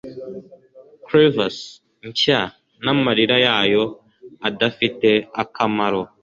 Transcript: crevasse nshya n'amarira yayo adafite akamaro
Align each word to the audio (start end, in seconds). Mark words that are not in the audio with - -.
crevasse 1.05 1.65
nshya 2.07 2.41
n'amarira 2.83 3.35
yayo 3.45 3.83
adafite 4.49 5.09
akamaro 5.41 6.01